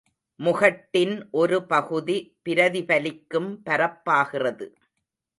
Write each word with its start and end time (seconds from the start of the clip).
முகட்டின் 0.39 1.11
ஒரு 1.31 1.57
பகுதி 1.63 2.15
பிரதிபலிக்கும் 2.43 3.49
பரப்பாகிறது. 3.65 4.67